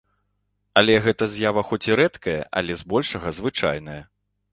[0.79, 4.01] Але гэтая з'ява хоць і рэдкая, але збольшага звычайная.